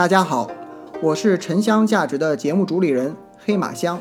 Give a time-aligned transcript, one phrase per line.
[0.00, 0.50] 大家好，
[1.02, 4.00] 我是沉香价值的节目主理人黑马香。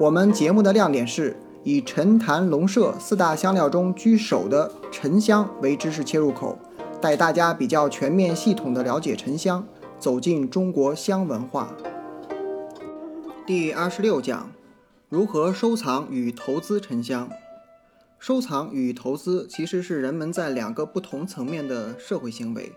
[0.00, 6.58] 我们节目的亮点是以陈坛龙麝四大香料中居首的沉香为知识切入口，
[7.02, 9.62] 带大家比较全面系统的了解沉香，
[9.98, 11.68] 走进中国香文化。
[13.46, 14.50] 第二十六讲：
[15.10, 17.28] 如何收藏与投资沉香。
[18.18, 22.72] 收藏与投资其实是人们在两个不同层面的社会行为。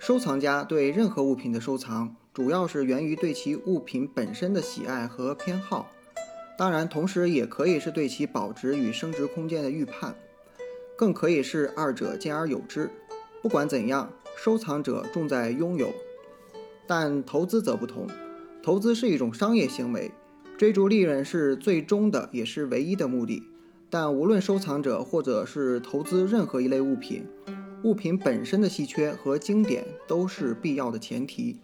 [0.00, 5.90] 收藏家对任何物品的收藏，主要是源于对其物品本身的喜爱和偏好，
[6.56, 10.16] 当然，同时也可以是对其保值与升值空间的预判，
[10.96, 12.90] 更可以是二者兼而有之。
[13.42, 15.92] 不管怎样，收藏者重在拥有，
[16.86, 18.08] 但投资则不同。
[18.62, 20.10] 投资是一种商业行为，
[20.56, 23.42] 追逐利润是最终的，也是唯一的目的。
[23.90, 27.26] 但无论收藏者或者是投资任何一类物品。
[27.82, 31.60] 物品本身的稀缺和经典都是必要的前提，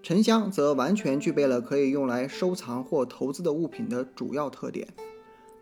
[0.00, 4.86] 沉香则完全具备了可以用来收藏或投资的物品的主要特点。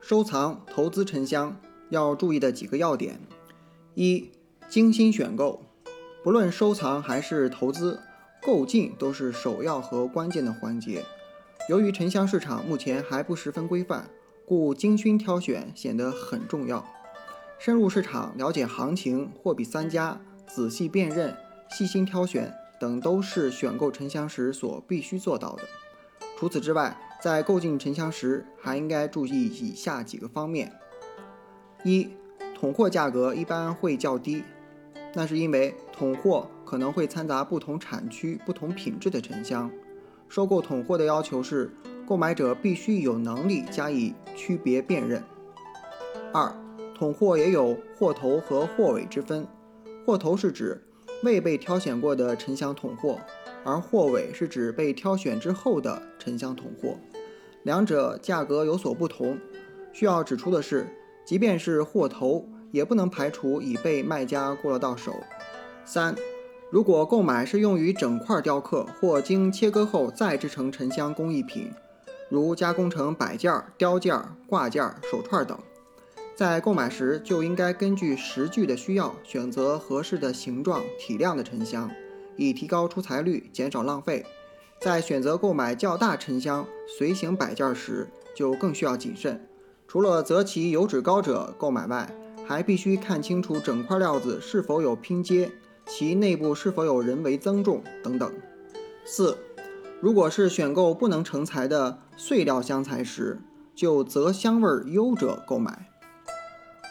[0.00, 1.58] 收藏、投资沉香
[1.88, 3.18] 要注意的几个要点：
[3.94, 4.30] 一、
[4.68, 5.62] 精心选购。
[6.22, 7.98] 不论收藏还是投资，
[8.42, 11.02] 购进都是首要和关键的环节。
[11.70, 14.10] 由于沉香市场目前还不十分规范，
[14.44, 16.86] 故精心挑选显得很重要。
[17.58, 21.36] 深入市场，了解行情，货比三家，仔细辨认，
[21.70, 25.64] 细心挑选等，都是选购沉香时所必须做到的。
[26.38, 30.72] 除此之外，在购进沉香时，还应该注意以下几个方面：
[31.82, 32.08] 一、
[32.54, 34.44] 统货价格一般会较低，
[35.14, 39.68] 那是因为统货可能会掺杂不同产区、不同品质的沉香。
[40.28, 41.74] 收购统货的要求是，
[42.06, 45.20] 购买者必须有能力加以区别辨认。
[46.32, 46.54] 二、
[46.98, 49.46] 统货也有货头和货尾之分，
[50.04, 50.82] 货头是指
[51.22, 53.20] 未被挑选过的沉香统货，
[53.64, 56.96] 而货尾是指被挑选之后的沉香统货，
[57.62, 59.38] 两者价格有所不同。
[59.92, 60.88] 需要指出的是，
[61.24, 65.14] 即便是货头，也不能排除已被卖家过了到手。
[65.84, 66.16] 三，
[66.68, 71.70] 如果购买是用于整块雕刻或经切割后再制成沉香工艺品，
[72.28, 75.56] 如加工成摆件、雕件、挂件、手串等。
[76.38, 81.90] 在购买时就应该根据实具的需要选择合适的形状、体量的沉香，
[82.36, 84.24] 以提高出材率，减少浪费。
[84.80, 86.64] 在选择购买较大沉香
[86.96, 88.06] 随行摆件时，
[88.36, 89.44] 就更需要谨慎。
[89.88, 92.08] 除了择其油脂高者购买外，
[92.46, 95.50] 还必须看清楚整块料子是否有拼接，
[95.86, 98.32] 其内部是否有人为增重等等。
[99.04, 99.36] 四，
[100.00, 103.40] 如果是选购不能成材的碎料香材时，
[103.74, 105.90] 就择香味优者购买。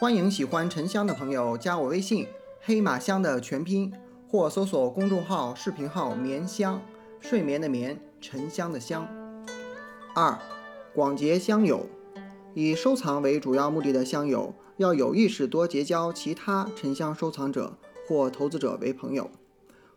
[0.00, 2.28] 欢迎喜欢沉香的朋友加我微信
[2.62, 3.92] “黑马香”的全拼，
[4.30, 6.80] 或搜索公众号、视频号“眠香”，
[7.18, 9.08] 睡眠的眠，沉香的香。
[10.14, 10.38] 二、
[10.94, 11.84] 广结香友，
[12.54, 17.76] 以收藏为主要目的的香友，要有意识多结交其他沉香收藏者
[18.06, 19.28] 或投资者为朋友，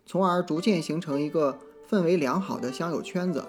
[0.07, 3.45] 从而逐渐形成一个氛围良好的香友圈子。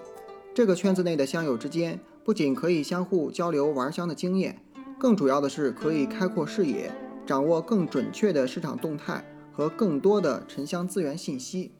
[0.53, 4.62] 这个圈子内的香友之间，不仅可以相互交流玩香的经验。
[5.03, 6.89] 更主要的是，可以开阔视野，
[7.25, 9.21] 掌握更准确的市场动态
[9.51, 11.73] 和更多的沉香资源信息。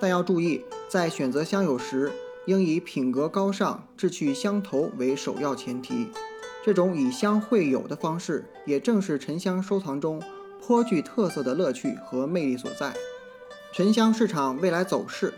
[0.00, 2.10] 但要注意，在选择香友时，
[2.46, 6.08] 应以品格高尚、志趣相投为首要前提。
[6.64, 10.20] 这种以香会友的方式，也正是沉香收藏中
[10.60, 12.92] 颇具特色的乐趣和魅力所在。
[13.72, 15.32] 沉香市场未来走势，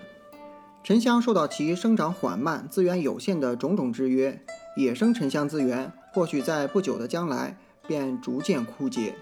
[0.83, 4.43] 沉香受到其生长缓慢、资源有限的种种制约，
[4.79, 5.93] 野生沉香资源。
[6.13, 7.57] 或许在不久的将来
[7.87, 9.15] 便逐渐枯竭。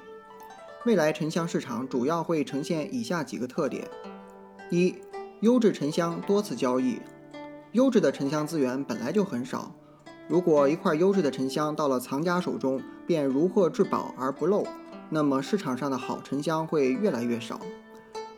[0.85, 3.89] 未来沉香市场主要会呈现以下几个特点：
[4.71, 4.95] 一、
[5.41, 6.99] 优质沉香多次交易。
[7.73, 9.73] 优质的沉香资源本来就很少，
[10.27, 14.67] 如果一块优质的沉香到了藏家手中便如获至宝而不漏，
[15.09, 17.61] 那么市场上的好沉香会越来越少，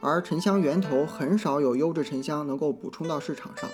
[0.00, 3.70] 而沉香源头很少有优质沉香能够补充到市场上，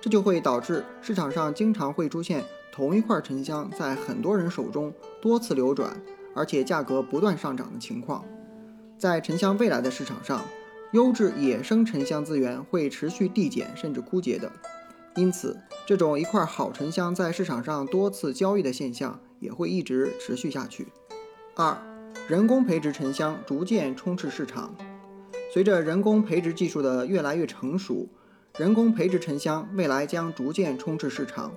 [0.00, 2.44] 这就会导致市场上经常会出现。
[2.72, 4.90] 同一块沉香在很多人手中
[5.20, 5.94] 多次流转，
[6.34, 8.24] 而且价格不断上涨的情况，
[8.96, 10.42] 在沉香未来的市场上，
[10.92, 14.50] 优质野生沉香资源会持续递减甚至枯竭的。
[15.16, 15.54] 因此，
[15.86, 20.88] 这种一块好沉香在市场上多次交易的现象也会一直持续下去。
[21.54, 21.76] 二，
[22.26, 24.74] 人工培植沉香逐渐充斥市场，
[25.52, 28.08] 随着人工培植技术的越来越成熟，
[28.56, 31.52] 人工培植沉香未来将逐渐充斥市场。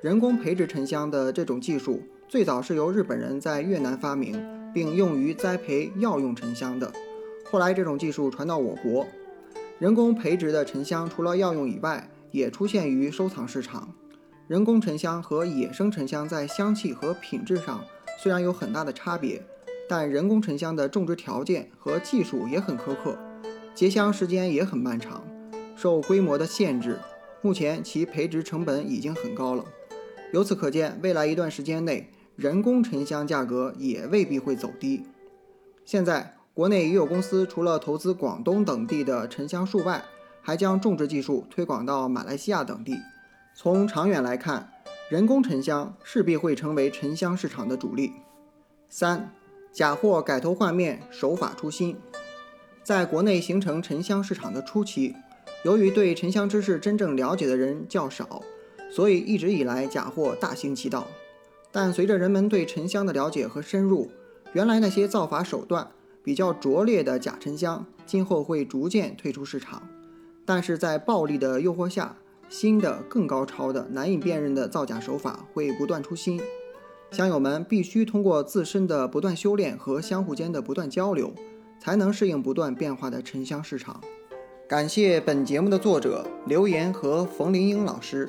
[0.00, 4.40] 人工培植沉香的这种技术最早是由日本人在越南发明，
[4.72, 6.92] 并用于栽培药用沉香的。
[7.50, 9.04] 后来，这种技术传到我国，
[9.80, 13.92] 人工培植的沉香除了药用以外，也出现于收藏市场。
[14.46, 17.84] 人工沉香和野生沉香在香气和品质上
[18.22, 19.42] 虽然有很大的差别，
[19.88, 23.18] 但人工沉香的种植条件和技术也很苛刻，
[23.74, 25.24] 结香时间也很漫长。
[25.74, 27.00] 受规模的限制，
[27.42, 29.64] 目前其培植成本已经很高了。
[30.32, 35.04] 由此可见，未来一段时间内，人工沉香价格也未必会走低。
[35.86, 40.04] 现在，国内已有公司除了投资广东等地的沉香树外，
[40.42, 42.98] 还将种植技术推广到马来西亚等地。
[43.54, 44.70] 从长远来看，
[45.08, 48.12] 人工沉香势必会成为沉香市场的主力。
[48.90, 49.32] 三，
[49.72, 51.96] 假货改头换面，手法出新。
[52.82, 55.14] 在国内形成沉香市场的初期，
[55.64, 58.42] 由于对沉香知识真正了解的人较少，
[58.90, 61.06] 所以一直以来假货大行其道。
[61.70, 64.10] 但随着人们对沉香的了解和深入，
[64.52, 65.86] 原来那些造法手段
[66.22, 69.82] 比较拙劣的假沉香，今后会逐渐退出市场。
[70.44, 72.16] 但是在暴力的诱惑下，
[72.48, 76.40] 新的更高超的、难以辨认的造假手法会不断出新。
[77.10, 81.32] 香友们必须通过自身的不断修炼和相互间的不断交流，
[81.78, 84.00] 才能适应不断变化的沉香市场。
[84.66, 88.28] 感谢本节目的作者刘岩和冯林英老师，